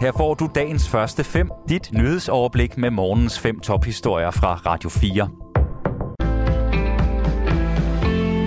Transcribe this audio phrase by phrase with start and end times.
[0.00, 5.49] Her får du dagens første fem, dit nyhedsoverblik med morgens fem tophistorier fra Radio 4.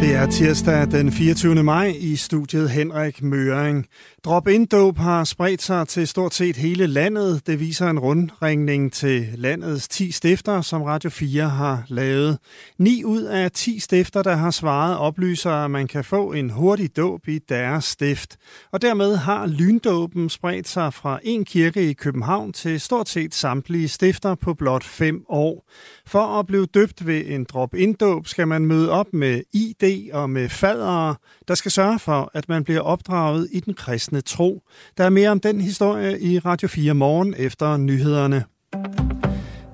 [0.03, 1.63] Det er tirsdag den 24.
[1.63, 3.85] maj i studiet Henrik Møring.
[4.25, 7.47] drop in dope har spredt sig til stort set hele landet.
[7.47, 12.37] Det viser en rundringning til landets 10 stifter, som Radio 4 har lavet.
[12.77, 16.97] 9 ud af 10 stifter, der har svaret, oplyser, at man kan få en hurtig
[16.97, 18.37] dåb i deres stift.
[18.71, 23.87] Og dermed har lyndåben spredt sig fra en kirke i København til stort set samtlige
[23.87, 25.69] stifter på blot 5 år.
[26.07, 30.43] For at blive døbt ved en drop-in-dåb skal man møde op med ID og med
[30.43, 31.15] øh, fadere,
[31.47, 34.61] der skal sørge for, at man bliver opdraget i den kristne tro.
[34.97, 38.43] Der er mere om den historie i Radio 4 morgen efter nyhederne.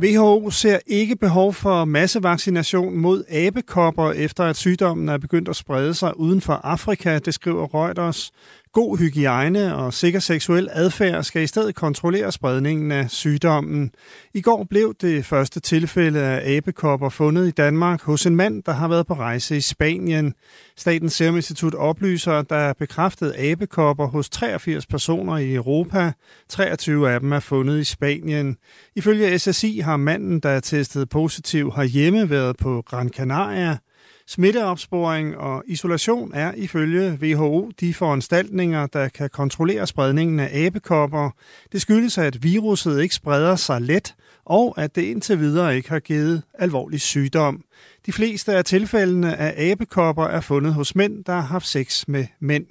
[0.02, 5.94] WHO ser ikke behov for massevaccination mod abekopper, efter at sygdommen er begyndt at sprede
[5.94, 8.32] sig uden for Afrika, det skriver Reuters.
[8.74, 13.92] God hygiejne og sikker seksuel adfærd skal i stedet kontrollere spredningen af sygdommen.
[14.34, 18.72] I går blev det første tilfælde af abekopper fundet i Danmark hos en mand, der
[18.72, 20.34] har været på rejse i Spanien.
[20.78, 26.12] Statens Serum Institut oplyser, at der er bekræftet abekopper hos 83 personer i Europa.
[26.50, 28.58] 23 af dem er fundet i Spanien.
[28.96, 33.78] Ifølge SSI har manden, der er testet positiv herhjemme, været på Gran Canaria.
[34.30, 41.30] Smitteopsporing og isolation er ifølge WHO de foranstaltninger, der kan kontrollere spredningen af abekopper.
[41.72, 46.00] Det skyldes, at viruset ikke spreder sig let, og at det indtil videre ikke har
[46.00, 47.64] givet alvorlig sygdom.
[48.06, 52.26] De fleste af tilfældene af abekopper er fundet hos mænd, der har haft sex med
[52.40, 52.66] mænd.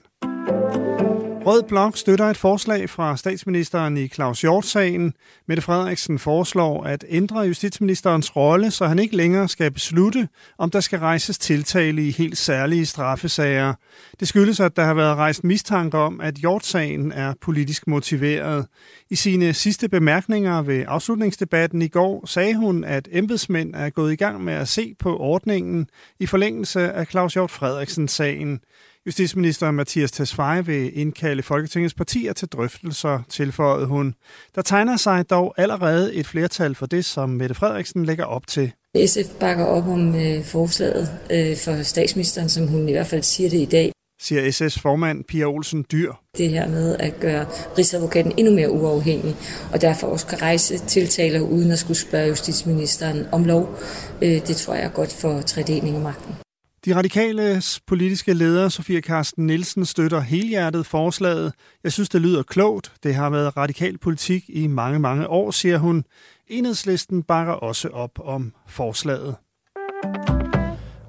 [1.48, 5.12] Rød Blok støtter et forslag fra statsministeren i Claus Hjort-sagen.
[5.46, 10.80] Mette Frederiksen foreslår at ændre justitsministerens rolle, så han ikke længere skal beslutte, om der
[10.80, 13.74] skal rejses tiltale i helt særlige straffesager.
[14.20, 18.66] Det skyldes, at der har været rejst mistanke om, at Hjort-sagen er politisk motiveret.
[19.10, 24.16] I sine sidste bemærkninger ved afslutningsdebatten i går sagde hun, at embedsmænd er gået i
[24.16, 25.86] gang med at se på ordningen
[26.20, 28.60] i forlængelse af Claus Hjort Frederiksen-sagen.
[29.08, 34.14] Justitsminister Mathias Tesfaye vil indkalde Folketingets partier til drøftelser, tilføjede hun.
[34.54, 38.72] Der tegner sig dog allerede et flertal for det, som Mette Frederiksen lægger op til.
[39.06, 43.50] SF bakker op om øh, forslaget øh, for statsministeren, som hun i hvert fald siger
[43.50, 46.12] det i dag siger SS formand Pia Olsen Dyr.
[46.38, 47.46] Det her med at gøre
[47.78, 49.36] Rigsadvokaten endnu mere uafhængig,
[49.72, 53.78] og derfor også kan rejse tiltaler uden at skulle spørge justitsministeren om lov,
[54.22, 56.47] øh, det tror jeg er godt for tredeling af magten.
[56.84, 61.52] De radikale politiske leder, Sofie Karsten Nielsen, støtter helhjertet forslaget.
[61.84, 62.92] Jeg synes, det lyder klogt.
[63.02, 66.04] Det har været radikal politik i mange, mange år, siger hun.
[66.48, 69.36] Enhedslisten bakker også op om forslaget.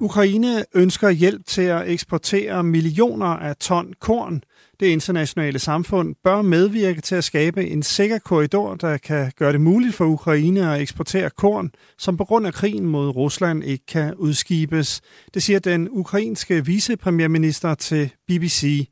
[0.01, 4.41] Ukraine ønsker hjælp til at eksportere millioner af ton korn.
[4.79, 9.61] Det internationale samfund bør medvirke til at skabe en sikker korridor, der kan gøre det
[9.61, 14.15] muligt for Ukraine at eksportere korn, som på grund af krigen mod Rusland ikke kan
[14.15, 15.01] udskibes.
[15.33, 18.89] Det siger den ukrainske vicepremierminister til BBC.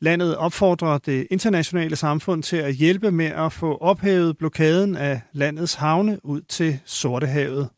[0.00, 5.74] Landet opfordrer det internationale samfund til at hjælpe med at få ophævet blokaden af landets
[5.74, 7.68] havne ud til Sortehavet.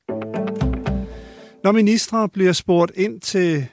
[1.64, 3.66] Når ministre bliver spurgt ind til,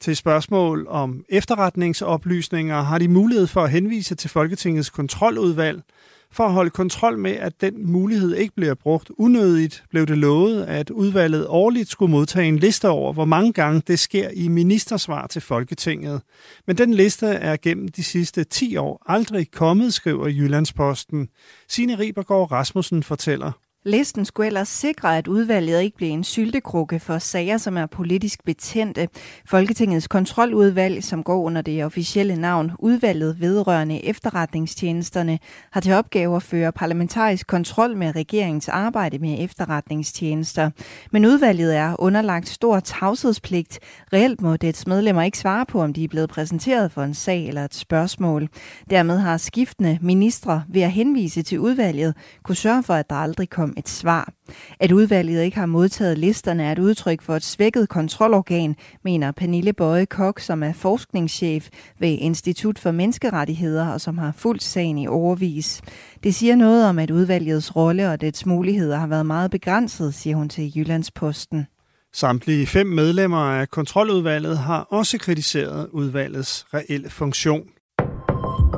[0.00, 5.82] til spørgsmål om efterretningsoplysninger, har de mulighed for at henvise til Folketingets kontroludvalg.
[6.30, 10.64] For at holde kontrol med, at den mulighed ikke bliver brugt unødigt, blev det lovet,
[10.64, 15.26] at udvalget årligt skulle modtage en liste over, hvor mange gange det sker i ministersvar
[15.26, 16.22] til Folketinget.
[16.66, 21.28] Men den liste er gennem de sidste 10 år aldrig kommet, skriver Jyllandsposten.
[21.68, 23.52] Signe Ribergaard Rasmussen fortæller.
[23.86, 28.44] Listen skulle ellers sikre, at udvalget ikke bliver en syltekrukke for sager, som er politisk
[28.44, 29.08] betændte.
[29.44, 35.38] Folketingets kontroludvalg, som går under det officielle navn Udvalget vedrørende efterretningstjenesterne,
[35.70, 40.70] har til opgave at føre parlamentarisk kontrol med regeringens arbejde med efterretningstjenester.
[41.10, 43.78] Men udvalget er underlagt stor tavshedspligt.
[44.12, 47.48] Reelt må dets medlemmer ikke svare på, om de er blevet præsenteret for en sag
[47.48, 48.48] eller et spørgsmål.
[48.90, 53.50] Dermed har skiftende ministre ved at henvise til udvalget kunne sørge for, at der aldrig
[53.50, 54.32] kom et svar.
[54.80, 59.72] At udvalget ikke har modtaget listerne er et udtryk for et svækket kontrolorgan, mener Pernille
[59.72, 61.68] Bøje Kok, som er forskningschef
[61.98, 65.82] ved Institut for Menneskerettigheder og som har fulgt sagen i overvis.
[66.22, 70.36] Det siger noget om, at udvalgets rolle og dets muligheder har været meget begrænset, siger
[70.36, 71.66] hun til Jyllandsposten.
[72.12, 77.62] Samtlige fem medlemmer af kontroludvalget har også kritiseret udvalgets reelle funktion.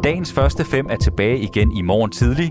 [0.04, 2.50] Dagens første fem er tilbage igen i morgen tidlig.